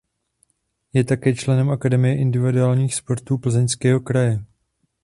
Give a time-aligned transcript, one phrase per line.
[0.93, 4.45] Je také členem Akademie individuálních sportů Plzeňského kraje.